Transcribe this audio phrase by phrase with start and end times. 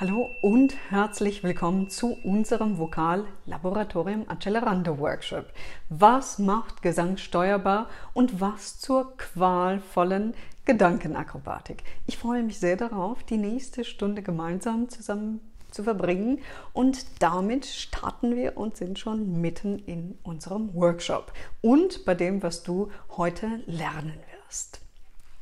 [0.00, 5.46] Hallo und herzlich willkommen zu unserem Vokal-Laboratorium Accelerando Workshop.
[5.88, 10.34] Was macht Gesang steuerbar und was zur qualvollen
[10.66, 11.82] Gedankenakrobatik?
[12.06, 15.40] Ich freue mich sehr darauf, die nächste Stunde gemeinsam zusammen
[15.72, 22.14] zu verbringen und damit starten wir und sind schon mitten in unserem Workshop und bei
[22.14, 24.14] dem, was du heute lernen
[24.46, 24.78] wirst.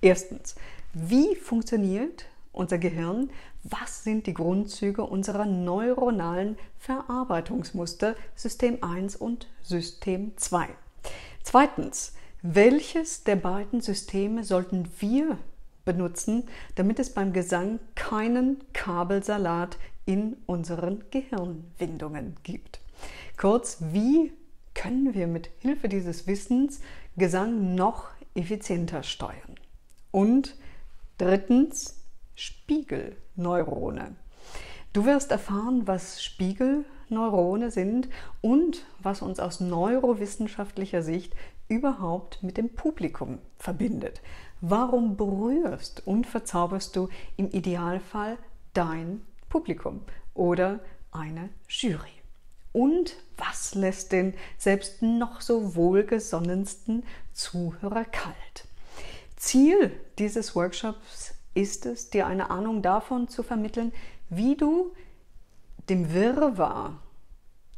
[0.00, 0.54] Erstens,
[0.94, 2.24] wie funktioniert
[2.56, 3.30] unser Gehirn,
[3.62, 10.68] was sind die Grundzüge unserer neuronalen Verarbeitungsmuster System 1 und System 2.
[11.42, 15.38] Zweitens, welches der beiden Systeme sollten wir
[15.84, 22.80] benutzen, damit es beim Gesang keinen Kabelsalat in unseren Gehirnwindungen gibt?
[23.36, 24.32] Kurz, wie
[24.74, 26.80] können wir mit Hilfe dieses Wissens
[27.16, 29.56] Gesang noch effizienter steuern?
[30.10, 30.56] Und
[31.18, 31.96] drittens,
[32.36, 34.14] Spiegelneurone.
[34.92, 38.08] Du wirst erfahren, was Spiegelneurone sind
[38.40, 41.34] und was uns aus neurowissenschaftlicher Sicht
[41.68, 44.20] überhaupt mit dem Publikum verbindet.
[44.60, 48.38] Warum berührst und verzauberst du im Idealfall
[48.72, 50.02] dein Publikum
[50.34, 50.80] oder
[51.12, 52.12] eine Jury?
[52.72, 58.66] Und was lässt den selbst noch so wohlgesonnensten Zuhörer kalt?
[59.36, 63.92] Ziel dieses Workshops ist es, dir eine Ahnung davon zu vermitteln,
[64.28, 64.92] wie du
[65.88, 67.00] dem Wirrwarr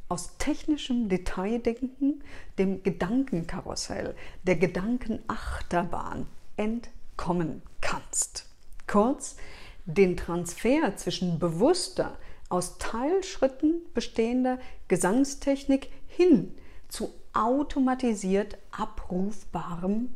[0.09, 2.25] aus technischem Detaildenken,
[2.59, 6.27] dem Gedankenkarussell, der Gedankenachterbahn
[6.57, 8.47] entkommen kannst.
[8.87, 9.37] Kurz,
[9.85, 12.17] den Transfer zwischen bewusster,
[12.49, 16.57] aus Teilschritten bestehender Gesangstechnik hin
[16.89, 20.15] zu automatisiert abrufbarem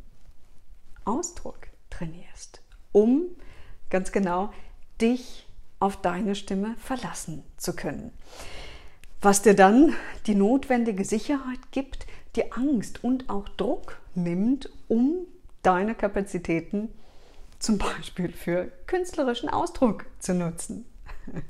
[1.04, 1.58] Ausdruck
[1.90, 3.26] trainierst, um
[3.92, 4.50] ganz genau,
[5.00, 5.46] dich
[5.78, 8.10] auf deine Stimme verlassen zu können.
[9.20, 9.94] Was dir dann
[10.26, 15.26] die notwendige Sicherheit gibt, die Angst und auch Druck nimmt, um
[15.62, 16.88] deine Kapazitäten
[17.58, 20.86] zum Beispiel für künstlerischen Ausdruck zu nutzen.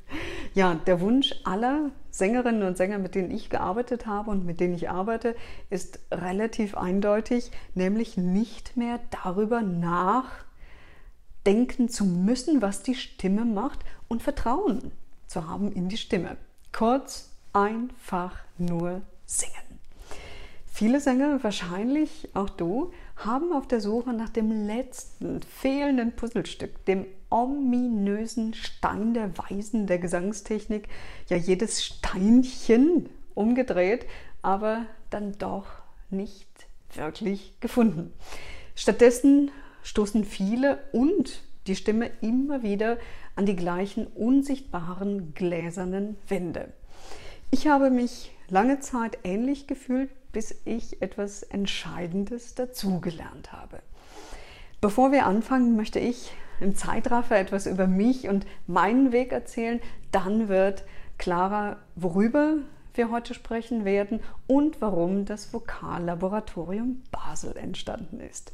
[0.54, 4.74] Ja, der Wunsch aller Sängerinnen und Sänger, mit denen ich gearbeitet habe und mit denen
[4.74, 5.34] ich arbeite,
[5.70, 10.44] ist relativ eindeutig, nämlich nicht mehr darüber nach
[11.46, 14.92] denken zu müssen, was die Stimme macht und Vertrauen
[15.26, 16.36] zu haben in die Stimme.
[16.72, 19.52] Kurz, einfach nur singen.
[20.66, 27.06] Viele Sänger, wahrscheinlich auch du, haben auf der Suche nach dem letzten fehlenden Puzzlestück, dem
[27.28, 30.88] ominösen Stein der Weisen der Gesangstechnik,
[31.28, 34.06] ja jedes Steinchen umgedreht,
[34.40, 35.66] aber dann doch
[36.10, 36.48] nicht
[36.94, 38.12] wirklich gefunden.
[38.74, 39.50] Stattdessen
[39.82, 42.98] stoßen viele und die Stimme immer wieder
[43.36, 46.72] an die gleichen unsichtbaren gläsernen Wände.
[47.50, 53.80] Ich habe mich lange Zeit ähnlich gefühlt, bis ich etwas Entscheidendes dazugelernt habe.
[54.80, 59.80] Bevor wir anfangen, möchte ich im Zeitraffer etwas über mich und meinen Weg erzählen.
[60.10, 60.84] Dann wird
[61.18, 62.56] klarer, worüber
[62.94, 68.52] wir heute sprechen werden und warum das Vokallaboratorium Basel entstanden ist.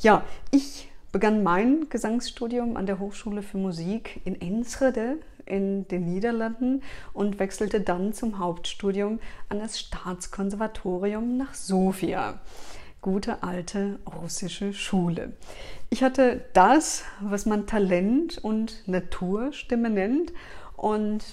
[0.00, 6.82] Ja, ich begann mein Gesangsstudium an der Hochschule für Musik in Enschede in den Niederlanden
[7.12, 12.40] und wechselte dann zum Hauptstudium an das Staatskonservatorium nach Sofia.
[13.00, 15.32] Gute alte russische Schule.
[15.88, 20.32] Ich hatte das, was man Talent und Naturstimme nennt
[20.76, 21.24] und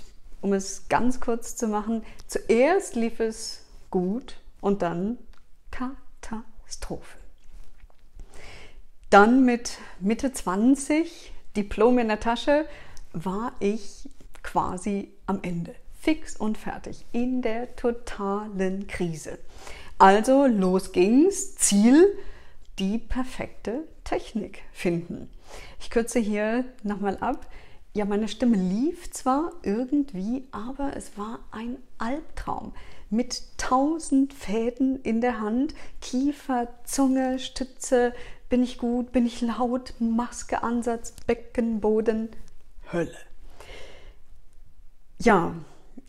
[0.44, 5.18] um es ganz kurz zu machen, zuerst lief es gut und dann
[5.72, 7.18] Katastrophe.
[9.09, 12.66] Dann mit Mitte 20, Diplom in der Tasche,
[13.14, 14.09] war ich
[14.42, 15.76] quasi am Ende.
[16.00, 17.06] Fix und fertig.
[17.14, 19.38] In der totalen Krise.
[19.98, 21.56] Also los ging's.
[21.56, 22.17] Ziel,
[22.79, 25.29] die perfekte Technik finden.
[25.79, 27.46] Ich kürze hier nochmal ab.
[27.95, 32.73] Ja, meine Stimme lief zwar irgendwie, aber es war ein Albtraum
[33.11, 38.13] mit tausend Fäden in der Hand, Kiefer, Zunge, Stütze,
[38.49, 42.29] bin ich gut, bin ich laut, Maske, Ansatz, Beckenboden,
[42.91, 43.16] Hölle.
[45.19, 45.53] Ja,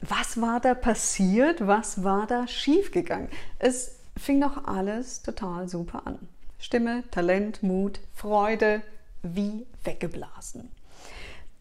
[0.00, 1.66] was war da passiert?
[1.66, 3.28] Was war da schiefgegangen?
[3.58, 6.18] Es fing doch alles total super an.
[6.58, 8.80] Stimme, Talent, Mut, Freude,
[9.22, 10.70] wie weggeblasen.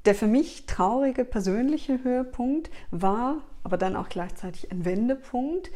[0.05, 5.71] Der für mich traurige persönliche Höhepunkt war aber dann auch gleichzeitig ein Wendepunkt.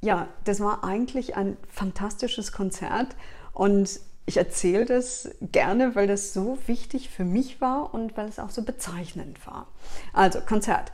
[0.00, 3.16] Ja, das war eigentlich ein fantastisches Konzert
[3.52, 8.38] und ich erzähle das gerne, weil das so wichtig für mich war und weil es
[8.38, 9.68] auch so bezeichnend war.
[10.12, 10.92] Also Konzert.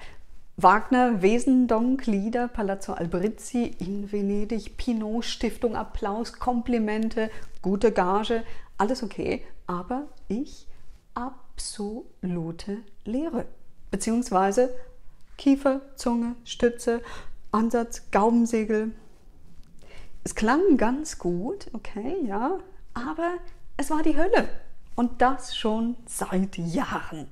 [0.60, 7.30] Wagner, Wesendonck, Lieder, Palazzo Albrizzi in Venedig, Pinot, Stiftung, Applaus, Komplimente,
[7.62, 8.42] gute Gage,
[8.76, 10.66] alles okay, aber ich
[11.58, 13.44] absolute Leere.
[13.90, 14.72] Beziehungsweise
[15.36, 17.02] Kiefer, Zunge, Stütze,
[17.50, 18.92] Ansatz, Gaubensegel.
[20.22, 22.60] Es klang ganz gut, okay, ja,
[22.94, 23.38] aber
[23.76, 24.48] es war die Hölle.
[24.94, 27.26] Und das schon seit Jahren.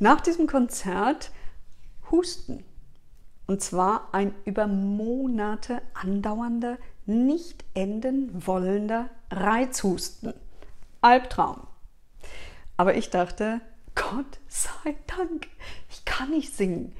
[0.00, 1.30] Nach diesem Konzert
[2.10, 2.64] Husten.
[3.46, 10.34] Und zwar ein über Monate andauernder, nicht enden wollender Reizhusten.
[11.02, 11.68] Albtraum.
[12.76, 13.60] Aber ich dachte,
[13.94, 15.48] Gott sei Dank,
[15.90, 16.94] ich kann nicht singen.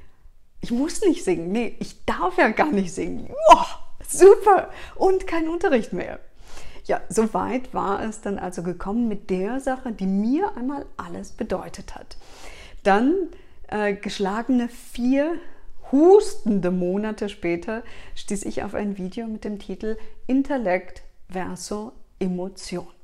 [0.61, 1.51] Ich muss nicht singen.
[1.51, 3.29] Nee, ich darf ja gar nicht singen.
[3.49, 4.69] Wow, super.
[4.95, 6.19] Und kein Unterricht mehr.
[6.85, 11.31] Ja, so weit war es dann also gekommen mit der Sache, die mir einmal alles
[11.31, 12.17] bedeutet hat.
[12.83, 13.29] Dann
[13.67, 15.39] äh, geschlagene vier
[15.91, 17.83] hustende Monate später
[18.15, 19.97] stieß ich auf ein Video mit dem Titel
[20.27, 22.94] Intellekt versus Emotion.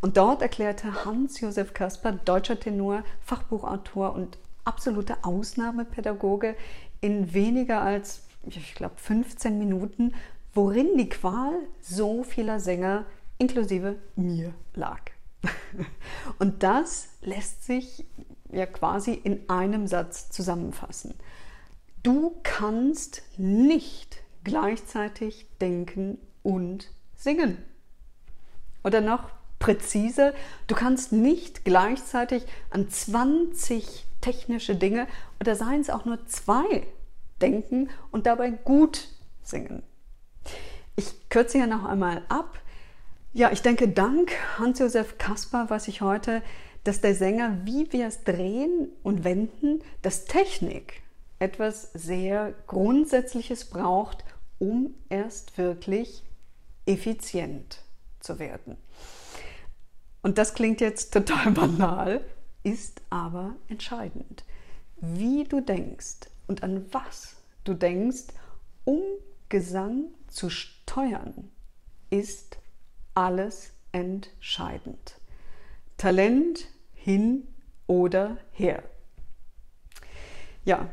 [0.00, 6.56] Und dort erklärte Hans-Josef Kasper, deutscher Tenor, Fachbuchautor und absoluter Ausnahmepädagoge,
[7.00, 10.14] in weniger als, ich glaube, 15 Minuten,
[10.54, 13.04] worin die Qual so vieler Sänger
[13.38, 15.00] inklusive mir lag.
[16.38, 18.04] Und das lässt sich
[18.52, 21.14] ja quasi in einem Satz zusammenfassen.
[22.02, 27.58] Du kannst nicht gleichzeitig denken und singen.
[28.82, 29.30] Oder noch
[29.60, 30.34] präziser,
[30.66, 35.06] du kannst nicht gleichzeitig an 20 technische Dinge
[35.38, 36.86] oder seien es auch nur zwei
[37.40, 39.08] denken und dabei gut
[39.42, 39.84] singen.
[40.96, 42.58] Ich kürze hier noch einmal ab.
[43.32, 46.42] Ja, ich denke, dank Hans-Josef Kasper weiß ich heute,
[46.82, 51.02] dass der Sänger, wie wir es drehen und wenden, dass Technik
[51.38, 54.24] etwas sehr Grundsätzliches braucht,
[54.58, 56.22] um erst wirklich
[56.86, 57.82] effizient
[58.20, 58.76] zu werden.
[60.22, 62.24] Und das klingt jetzt total banal,
[62.62, 64.44] ist aber entscheidend.
[65.00, 68.24] Wie du denkst und an was du denkst,
[68.84, 69.00] um
[69.48, 71.50] Gesang zu steuern,
[72.10, 72.58] ist
[73.14, 75.16] alles entscheidend.
[75.96, 77.48] Talent hin
[77.86, 78.82] oder her.
[80.64, 80.88] Ja,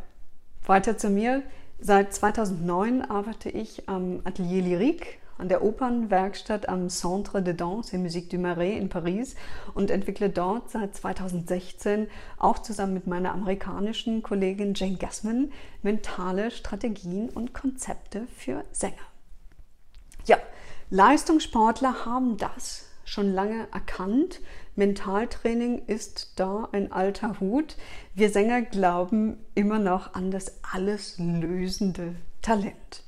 [0.65, 1.43] weiter zu mir.
[1.79, 8.01] Seit 2009 arbeite ich am Atelier Lyrique an der Opernwerkstatt am Centre de Danse et
[8.01, 9.35] Musique du Marais in Paris
[9.73, 12.07] und entwickle dort seit 2016
[12.37, 15.51] auch zusammen mit meiner amerikanischen Kollegin Jane Gassman
[15.81, 18.95] mentale Strategien und Konzepte für Sänger.
[20.25, 20.37] Ja,
[20.89, 24.41] Leistungssportler haben das schon lange erkannt.
[24.75, 27.77] Mentaltraining ist da ein alter Hut.
[28.13, 33.06] Wir Sänger glauben immer noch an das alles lösende Talent.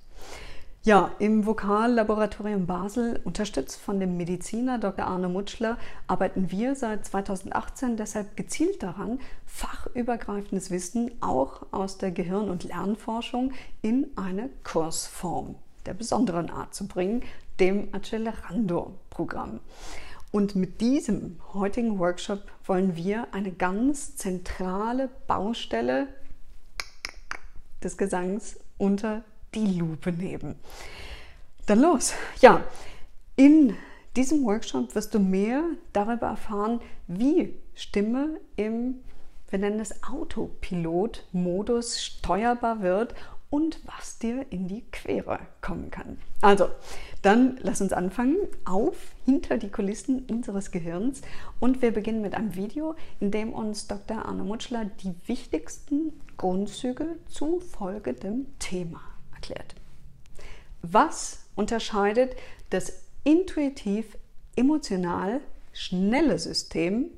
[0.84, 5.06] Ja, im Vokallaboratorium Basel, unterstützt von dem Mediziner Dr.
[5.06, 5.78] Arne Mutschler,
[6.08, 13.52] arbeiten wir seit 2018 deshalb gezielt daran, fachübergreifendes Wissen auch aus der Gehirn- und Lernforschung
[13.82, 15.56] in eine Kursform
[15.86, 17.24] der besonderen Art zu bringen,
[17.60, 19.60] dem Accelerando-Programm.
[20.32, 26.08] Und mit diesem heutigen Workshop wollen wir eine ganz zentrale Baustelle
[27.84, 30.56] des Gesangs unter die Lupe nehmen.
[31.66, 32.14] Dann los.
[32.42, 32.64] Ja,
[33.36, 33.76] in
[34.16, 35.64] diesem Workshop wirst du mehr
[35.94, 38.96] darüber erfahren, wie Stimme im,
[39.50, 43.14] wir nennen es Autopilot-Modus steuerbar wird
[43.50, 46.18] und was dir in die Quere kommen kann.
[46.42, 46.70] Also,
[47.22, 51.22] dann lass uns anfangen auf hinter die Kulissen unseres Gehirns
[51.60, 54.26] und wir beginnen mit einem Video, in dem uns Dr.
[54.26, 59.02] Arne Mutschler die wichtigsten Grundzüge zu folgendem Thema
[59.40, 59.76] erklärt.
[60.82, 62.36] Was unterscheidet
[62.70, 62.92] das
[63.24, 64.18] intuitiv
[64.56, 65.42] emotional
[65.74, 67.12] schnelle System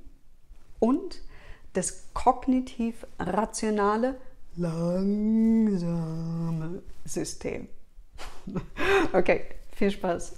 [0.79, 1.21] und
[1.73, 4.17] das kognitiv rationale
[4.55, 5.11] langsame
[7.05, 7.67] System.
[9.13, 10.35] Okay, viel Spaß.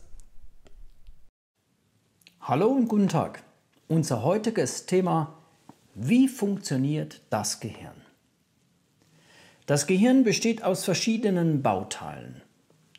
[2.41, 3.43] Hallo und guten Tag.
[3.87, 5.37] Unser heutiges Thema,
[5.95, 8.02] wie funktioniert das Gehirn?
[9.65, 12.41] Das Gehirn besteht aus verschiedenen Bauteilen,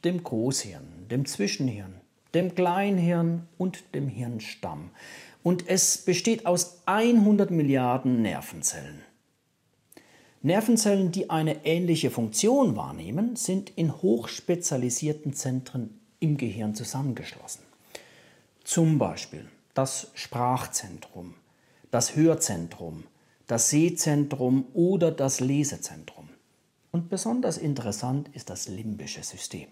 [0.03, 1.95] dem Großhirn, dem Zwischenhirn,
[2.33, 4.91] dem Kleinhirn und dem Hirnstamm.
[5.43, 9.03] Und es besteht aus 100 Milliarden Nervenzellen.
[10.41, 17.63] Nervenzellen, die eine ähnliche Funktion wahrnehmen, sind in hochspezialisierten Zentren im Gehirn zusammengeschlossen.
[18.65, 21.35] Zum Beispiel das Sprachzentrum,
[21.91, 23.05] das Hörzentrum,
[23.47, 26.24] das Sehzentrum oder das Lesezentrum.
[26.95, 29.67] Und besonders interessant ist das limbische System.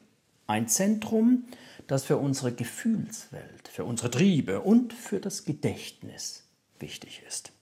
[0.48, 1.44] Ein Zentrum,
[1.86, 6.42] das für unsere Gefühlswelt, für unsere Triebe und für das Gedächtnis
[6.80, 7.52] wichtig ist.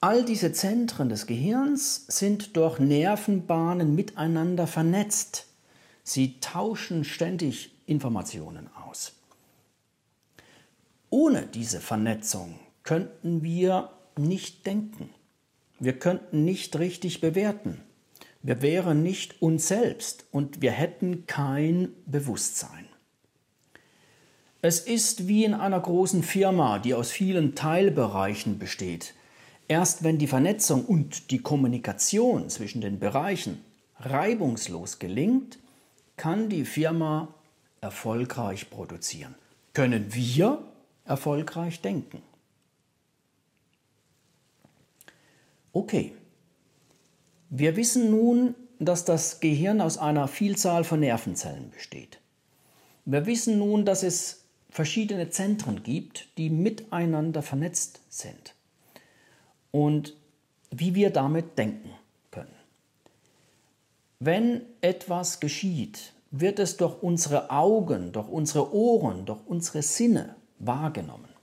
[0.00, 5.46] All diese Zentren des Gehirns sind durch Nervenbahnen miteinander vernetzt.
[6.02, 9.12] Sie tauschen ständig Informationen aus.
[11.08, 15.13] Ohne diese Vernetzung könnten wir nicht denken.
[15.84, 17.82] Wir könnten nicht richtig bewerten.
[18.42, 22.86] Wir wären nicht uns selbst und wir hätten kein Bewusstsein.
[24.62, 29.12] Es ist wie in einer großen Firma, die aus vielen Teilbereichen besteht.
[29.68, 33.62] Erst wenn die Vernetzung und die Kommunikation zwischen den Bereichen
[34.00, 35.58] reibungslos gelingt,
[36.16, 37.28] kann die Firma
[37.82, 39.34] erfolgreich produzieren.
[39.74, 40.60] Können wir
[41.04, 42.22] erfolgreich denken?
[45.74, 46.14] Okay,
[47.50, 52.20] wir wissen nun, dass das Gehirn aus einer Vielzahl von Nervenzellen besteht.
[53.04, 58.54] Wir wissen nun, dass es verschiedene Zentren gibt, die miteinander vernetzt sind
[59.72, 60.16] und
[60.70, 61.90] wie wir damit denken
[62.30, 62.54] können.
[64.20, 71.33] Wenn etwas geschieht, wird es durch unsere Augen, durch unsere Ohren, durch unsere Sinne wahrgenommen.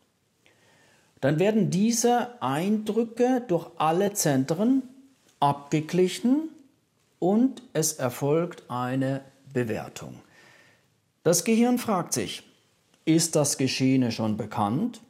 [1.22, 4.84] Dann werden diese Eindrücke durch alle Zentren
[5.40, 6.50] abgeglichen
[7.20, 9.22] und es erfolgt eine
[9.54, 10.16] Bewertung.
[11.24, 12.44] Das Gehirn fragt sich,
[13.06, 15.02] ist das Geschehene schon bekannt?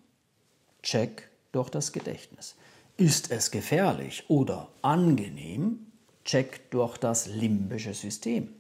[0.84, 2.56] Check durch das Gedächtnis.
[2.98, 5.88] Ist es gefährlich oder angenehm?
[6.26, 8.54] Check durch das limbische System.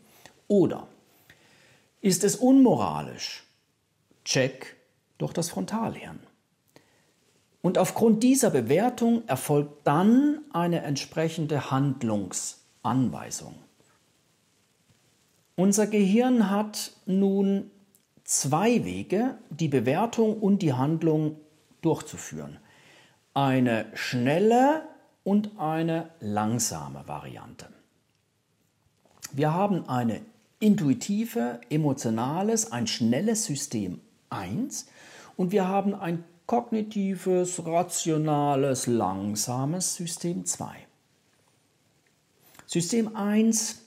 [0.48, 0.88] Oder
[2.00, 3.43] ist es unmoralisch?
[4.24, 4.77] Check
[5.17, 6.20] durch das Frontalhirn.
[7.62, 13.56] Und aufgrund dieser Bewertung erfolgt dann eine entsprechende Handlungsanweisung.
[15.56, 17.70] Unser Gehirn hat nun
[18.24, 21.38] zwei Wege, die Bewertung und die Handlung
[21.82, 22.58] durchzuführen.
[23.34, 24.84] Eine schnelle
[25.24, 27.68] und eine langsame Variante.
[29.34, 30.22] Wir haben eine
[30.60, 34.88] intuitive, emotionales, ein schnelles System 1
[35.38, 40.65] und wir haben ein kognitives, rationales, langsames System 2.
[42.65, 43.86] System 1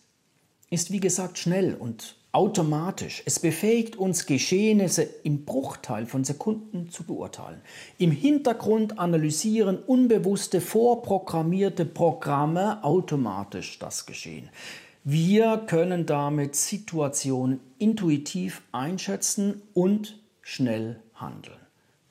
[0.70, 3.22] ist wie gesagt schnell und automatisch.
[3.26, 7.60] Es befähigt uns, Geschehnisse im Bruchteil von Sekunden zu beurteilen.
[7.98, 14.48] Im Hintergrund analysieren unbewusste, vorprogrammierte Programme automatisch das Geschehen.
[15.04, 21.63] Wir können damit Situationen intuitiv einschätzen und schnell handeln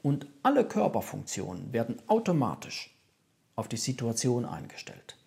[0.04, 2.96] und alle Körperfunktionen werden automatisch
[3.56, 5.18] auf die Situation eingestellt.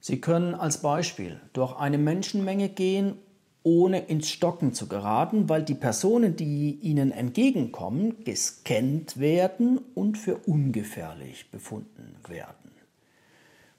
[0.00, 3.16] Sie können als Beispiel durch eine Menschenmenge gehen,
[3.62, 10.36] ohne ins Stocken zu geraten, weil die Personen, die ihnen entgegenkommen, gescannt werden und für
[10.36, 12.70] ungefährlich befunden werden.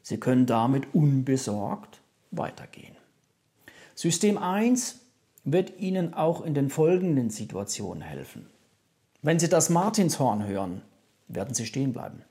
[0.04, 2.02] Sie können damit unbesorgt
[2.32, 2.96] weitergehen.
[3.96, 5.00] System 1
[5.44, 8.48] wird Ihnen auch in den folgenden Situationen helfen.
[9.22, 10.82] Wenn Sie das Martinshorn hören,
[11.28, 12.24] werden Sie stehen bleiben.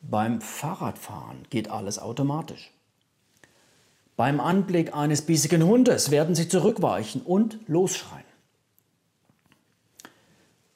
[0.00, 2.72] Beim Fahrradfahren geht alles automatisch.
[4.16, 8.24] Beim Anblick eines bissigen Hundes werden Sie zurückweichen und losschreien.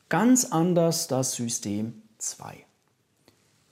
[0.08, 2.64] Ganz anders das System 2.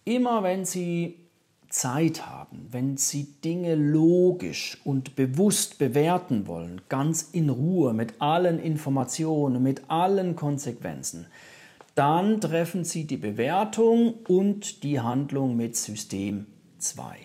[0.04, 1.29] Immer wenn Sie
[1.70, 8.58] Zeit haben, wenn Sie Dinge logisch und bewusst bewerten wollen, ganz in Ruhe, mit allen
[8.58, 11.26] Informationen, mit allen Konsequenzen,
[11.94, 16.46] dann treffen Sie die Bewertung und die Handlung mit System
[16.78, 17.16] 2.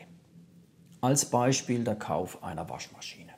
[1.01, 3.31] Als Beispiel der Kauf einer Waschmaschine,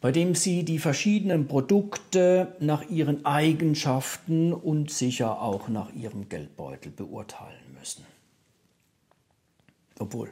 [0.00, 6.92] bei dem Sie die verschiedenen Produkte nach ihren Eigenschaften und sicher auch nach Ihrem Geldbeutel
[6.92, 7.67] beurteilen.
[9.98, 10.30] Obwohl,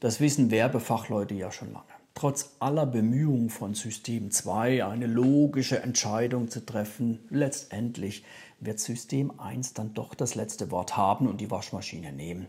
[0.00, 1.84] das wissen Werbefachleute ja schon lange.
[2.14, 8.24] Trotz aller Bemühungen von System 2 eine logische Entscheidung zu treffen, letztendlich
[8.60, 12.46] wird System 1 dann doch das letzte Wort haben und die Waschmaschine nehmen,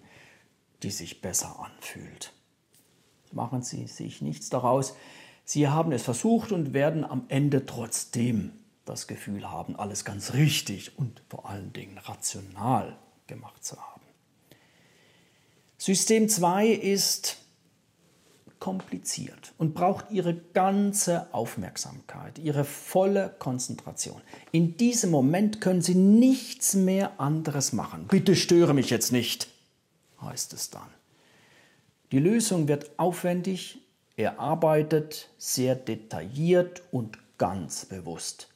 [0.83, 2.31] die sich besser anfühlt.
[3.31, 4.95] Machen Sie sich nichts daraus.
[5.43, 8.51] Sie haben es versucht und werden am Ende trotzdem
[8.85, 14.04] das Gefühl haben, alles ganz richtig und vor allen Dingen rational gemacht zu haben.
[15.77, 17.37] System 2 ist
[18.59, 24.21] kompliziert und braucht Ihre ganze Aufmerksamkeit, Ihre volle Konzentration.
[24.51, 28.07] In diesem Moment können Sie nichts mehr anderes machen.
[28.07, 29.49] Bitte störe mich jetzt nicht,
[30.21, 30.87] heißt es dann.
[32.11, 33.79] Die Lösung wird aufwendig,
[34.15, 38.47] erarbeitet, sehr detailliert und ganz bewusst.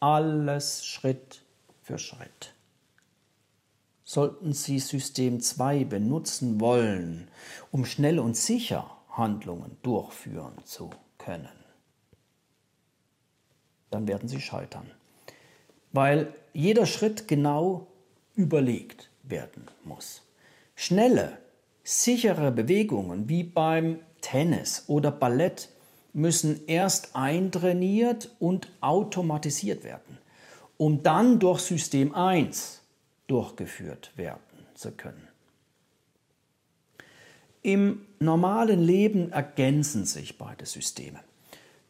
[0.00, 1.42] Alles Schritt
[1.82, 2.54] für Schritt.
[4.10, 7.28] Sollten Sie System 2 benutzen wollen,
[7.70, 10.88] um schnell und sicher Handlungen durchführen zu
[11.18, 11.50] können,
[13.90, 14.90] dann werden Sie scheitern,
[15.92, 17.86] weil jeder Schritt genau
[18.34, 20.22] überlegt werden muss.
[20.74, 21.36] Schnelle,
[21.84, 25.68] sichere Bewegungen wie beim Tennis oder Ballett
[26.14, 30.16] müssen erst eintrainiert und automatisiert werden,
[30.78, 32.78] um dann durch System 1
[33.28, 34.40] durchgeführt werden
[34.74, 35.28] zu können.
[37.62, 41.20] Im normalen Leben ergänzen sich beide Systeme.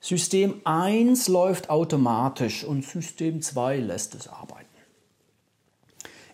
[0.00, 4.66] System 1 läuft automatisch und System 2 lässt es arbeiten.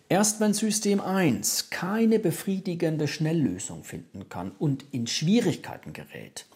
[0.09, 6.47] Erst wenn System 1 keine befriedigende Schnelllösung finden kann und in Schwierigkeiten gerät,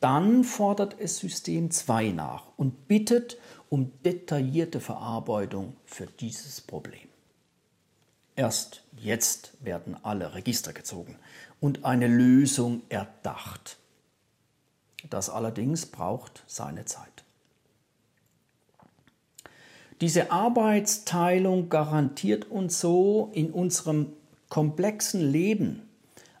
[0.00, 3.36] dann fordert es System 2 nach und bittet
[3.68, 7.07] um detaillierte Verarbeitung für dieses Problem.
[8.38, 11.16] Erst jetzt werden alle Register gezogen
[11.58, 13.78] und eine Lösung erdacht.
[15.10, 17.24] Das allerdings braucht seine Zeit.
[20.00, 24.12] Diese Arbeitsteilung garantiert uns so in unserem
[24.48, 25.88] komplexen Leben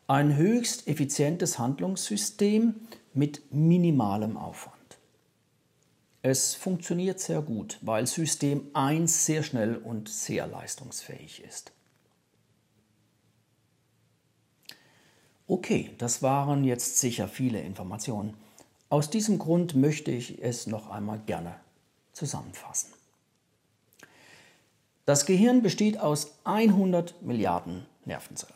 [0.06, 2.76] ein höchst effizientes Handlungssystem
[3.12, 4.98] mit minimalem Aufwand.
[6.22, 11.72] Es funktioniert sehr gut, weil System 1 sehr schnell und sehr leistungsfähig ist.
[15.50, 18.34] Okay, das waren jetzt sicher viele Informationen.
[18.90, 21.54] Aus diesem Grund möchte ich es noch einmal gerne
[22.12, 22.92] zusammenfassen.
[25.06, 28.52] Das Gehirn besteht aus 100 Milliarden Nervenzellen.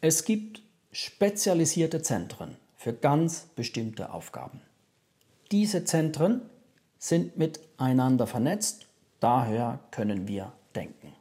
[0.00, 4.62] Es gibt spezialisierte Zentren für ganz bestimmte Aufgaben.
[5.50, 6.40] Diese Zentren
[6.98, 8.86] sind miteinander vernetzt,
[9.20, 11.12] daher können wir denken.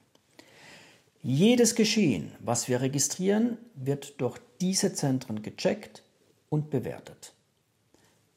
[1.22, 6.04] Jedes Geschehen, was wir registrieren, wird durch diese Zentren gecheckt
[6.50, 7.34] und bewertet.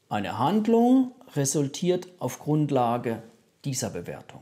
[0.09, 3.21] Eine Handlung resultiert auf Grundlage
[3.63, 4.41] dieser Bewertung.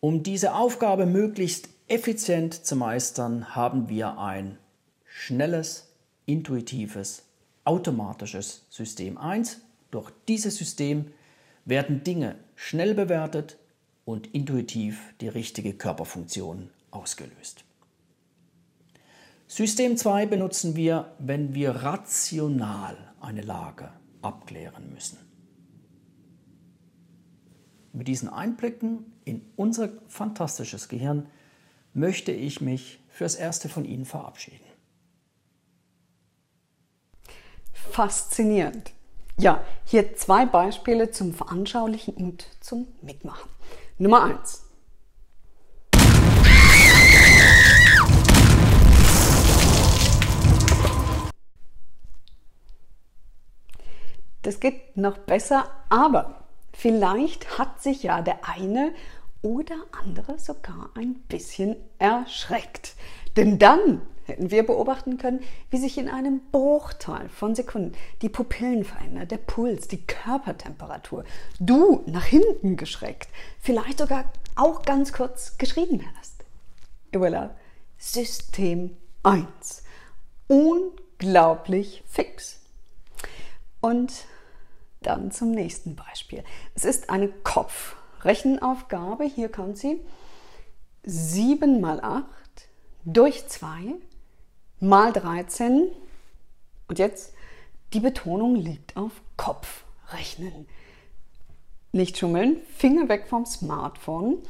[0.00, 4.58] Um diese Aufgabe möglichst effizient zu meistern, haben wir ein
[5.04, 5.88] schnelles,
[6.26, 7.24] intuitives,
[7.64, 9.60] automatisches System 1.
[9.90, 11.12] Durch dieses System
[11.64, 13.58] werden Dinge schnell bewertet
[14.04, 17.64] und intuitiv die richtige Körperfunktion ausgelöst.
[19.48, 25.18] System 2 benutzen wir, wenn wir rational eine Lage abklären müssen.
[27.94, 31.28] Mit diesen Einblicken in unser fantastisches Gehirn
[31.94, 34.66] möchte ich mich fürs Erste von Ihnen verabschieden.
[37.72, 38.92] Faszinierend.
[39.38, 43.48] Ja, hier zwei Beispiele zum Veranschaulichen und zum Mitmachen.
[43.96, 44.67] Nummer eins.
[54.58, 56.42] Das geht noch besser, aber
[56.72, 58.92] vielleicht hat sich ja der eine
[59.40, 62.96] oder andere sogar ein bisschen erschreckt.
[63.36, 68.82] Denn dann hätten wir beobachten können, wie sich in einem Bruchteil von Sekunden die Pupillen
[68.82, 71.22] verändern, der Puls, die Körpertemperatur,
[71.60, 73.28] du nach hinten geschreckt,
[73.60, 74.24] vielleicht sogar
[74.56, 76.34] auch ganz kurz geschrieben hast.
[77.12, 77.50] Voilà,
[77.96, 79.84] System 1.
[80.48, 82.58] Unglaublich fix.
[83.80, 84.24] Und
[85.08, 86.44] dann zum nächsten Beispiel.
[86.74, 89.24] Es ist eine Kopfrechenaufgabe.
[89.24, 90.00] Hier kommt sie.
[91.04, 92.24] 7 mal 8
[93.04, 93.94] durch 2
[94.80, 95.88] mal 13.
[96.88, 97.32] Und jetzt,
[97.92, 100.68] die Betonung liegt auf Kopfrechnen.
[101.92, 104.42] Nicht schummeln, Finger weg vom Smartphone.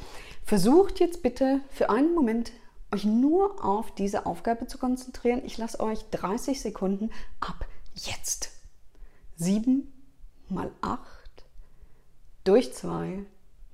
[0.44, 2.51] Versucht jetzt bitte für einen Moment
[2.92, 5.42] euch nur auf diese Aufgabe zu konzentrieren.
[5.44, 8.51] Ich lasse euch 30 Sekunden ab jetzt.
[9.37, 9.92] 7
[10.51, 11.01] mal 8
[12.45, 13.25] durch 2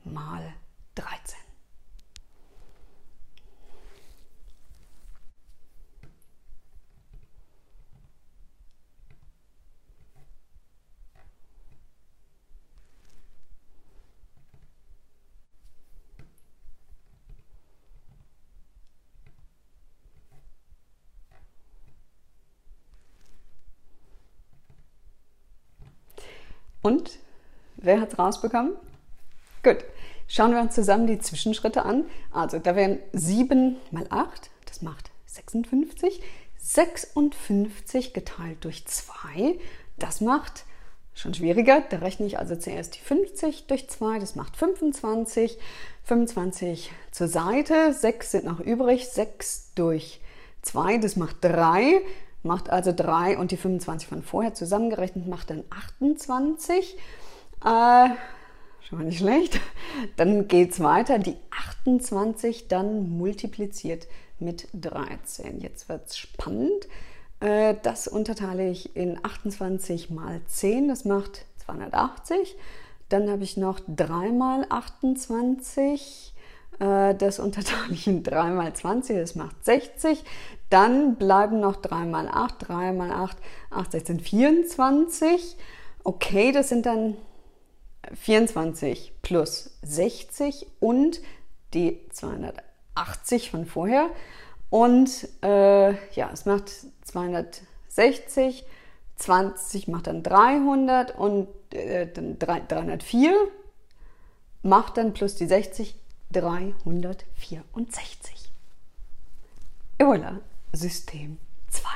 [0.04, 0.54] mal
[0.94, 1.43] 13.
[26.84, 27.18] Und
[27.76, 28.74] wer hat es rausbekommen?
[29.62, 29.78] Gut,
[30.28, 32.04] schauen wir uns zusammen die Zwischenschritte an.
[32.30, 36.22] Also da wären 7 mal 8, das macht 56.
[36.58, 39.58] 56 geteilt durch 2,
[39.96, 40.66] das macht
[41.14, 41.82] schon schwieriger.
[41.88, 45.58] Da rechne ich also zuerst die 50 durch 2, das macht 25.
[46.02, 50.20] 25 zur Seite, 6 sind noch übrig, 6 durch
[50.60, 52.02] 2, das macht 3
[52.44, 56.96] macht also 3 und die 25 von vorher zusammengerechnet macht dann 28.
[57.64, 58.08] Äh,
[58.80, 59.60] schon mal nicht schlecht.
[60.16, 61.18] Dann geht es weiter.
[61.18, 64.06] Die 28 dann multipliziert
[64.38, 65.60] mit 13.
[65.60, 66.86] Jetzt wird es spannend.
[67.40, 70.88] Äh, das unterteile ich in 28 mal 10.
[70.88, 72.56] Das macht 280.
[73.08, 76.33] Dann habe ich noch 3 mal 28.
[76.78, 80.24] Äh, das unterteile ich in 3 mal 20, das macht 60.
[80.70, 83.36] Dann bleiben noch 3 mal 8, 3 mal 8,
[83.70, 85.56] 8, 16, 24.
[86.02, 87.16] Okay, das sind dann
[88.12, 91.20] 24 plus 60 und
[91.72, 94.08] die 280 von vorher.
[94.70, 96.70] Und äh, ja, es macht
[97.02, 98.64] 260,
[99.16, 103.32] 20 macht dann 300 und äh, dann 304
[104.62, 105.96] macht dann plus die 60
[106.32, 108.50] 364.
[109.98, 110.40] Et voilà,
[110.72, 111.38] System
[111.70, 111.88] 2.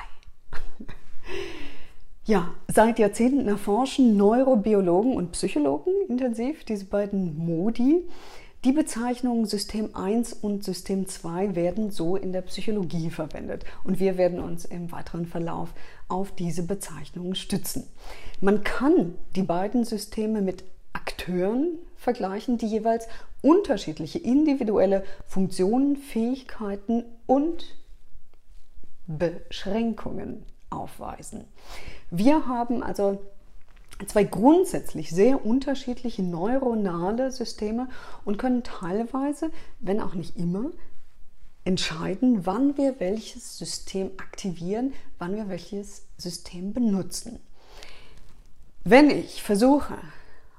[2.26, 8.04] ja, seit Jahrzehnten erforschen Neurobiologen und Psychologen intensiv diese beiden Modi.
[8.64, 14.18] Die Bezeichnungen System 1 und System 2 werden so in der Psychologie verwendet und wir
[14.18, 15.72] werden uns im weiteren Verlauf
[16.08, 17.84] auf diese Bezeichnungen stützen.
[18.40, 20.64] Man kann die beiden Systeme mit
[20.98, 23.06] Akteuren vergleichen, die jeweils
[23.40, 27.76] unterschiedliche individuelle Funktionen, Fähigkeiten und
[29.06, 31.44] Beschränkungen aufweisen.
[32.10, 33.18] Wir haben also
[34.06, 37.88] zwei grundsätzlich sehr unterschiedliche neuronale Systeme
[38.24, 40.70] und können teilweise, wenn auch nicht immer,
[41.64, 47.40] entscheiden, wann wir welches System aktivieren, wann wir welches System benutzen.
[48.84, 49.98] Wenn ich versuche,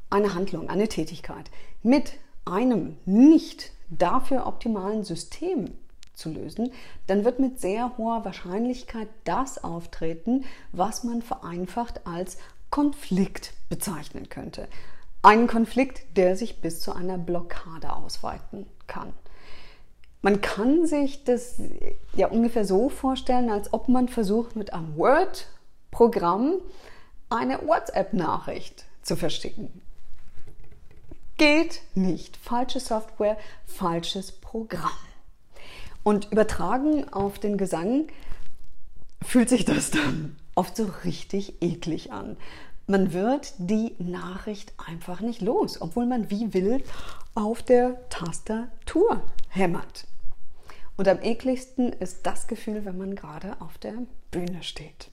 [0.10, 1.50] eine Handlung, eine Tätigkeit
[1.84, 2.14] mit
[2.46, 5.78] einem nicht dafür optimalen System
[6.14, 6.72] zu lösen,
[7.08, 12.38] dann wird mit sehr hoher Wahrscheinlichkeit das auftreten, was man vereinfacht als
[12.70, 14.68] Konflikt bezeichnen könnte.
[15.22, 19.14] Ein Konflikt, der sich bis zu einer Blockade ausweiten kann.
[20.22, 21.62] Man kann sich das
[22.14, 26.56] ja ungefähr so vorstellen, als ob man versucht, mit einem Word-Programm
[27.30, 29.82] eine WhatsApp-Nachricht zu versticken.
[31.40, 32.36] Geht nicht.
[32.36, 34.92] Falsche Software, falsches Programm.
[36.04, 38.08] Und übertragen auf den Gesang
[39.22, 42.36] fühlt sich das dann oft so richtig eklig an.
[42.88, 46.84] Man wird die Nachricht einfach nicht los, obwohl man wie wild
[47.36, 50.08] auf der Tastatur hämmert.
[50.98, 53.94] Und am ekligsten ist das Gefühl, wenn man gerade auf der
[54.32, 55.10] Bühne steht.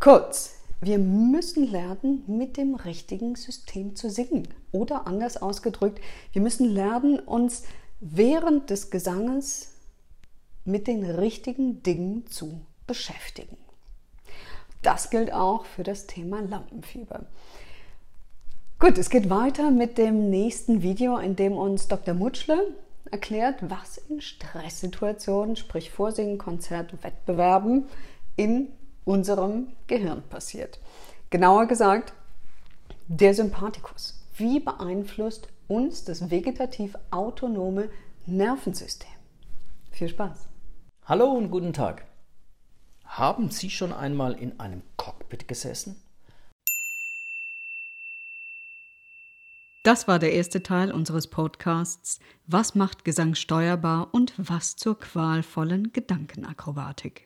[0.00, 4.48] Kurz, wir müssen lernen, mit dem richtigen System zu singen.
[4.72, 6.00] Oder anders ausgedrückt,
[6.32, 7.64] wir müssen lernen, uns
[8.00, 9.72] während des Gesanges
[10.64, 13.56] mit den richtigen Dingen zu beschäftigen.
[14.82, 17.26] Das gilt auch für das Thema Lampenfieber.
[18.78, 22.14] Gut, es geht weiter mit dem nächsten Video, in dem uns Dr.
[22.14, 22.74] Mutschle
[23.10, 27.86] erklärt, was in Stresssituationen, sprich Vorsingen, Konzert, Wettbewerben,
[28.36, 28.68] in
[29.06, 30.78] unserem Gehirn passiert.
[31.30, 32.12] Genauer gesagt,
[33.06, 34.20] der Sympathikus.
[34.36, 37.88] Wie beeinflusst uns das vegetativ autonome
[38.26, 39.08] Nervensystem?
[39.92, 40.48] Viel Spaß!
[41.04, 42.04] Hallo und guten Tag.
[43.04, 46.02] Haben Sie schon einmal in einem Cockpit gesessen?
[49.84, 55.92] Das war der erste Teil unseres Podcasts Was macht Gesang steuerbar und was zur qualvollen
[55.92, 57.25] Gedankenakrobatik?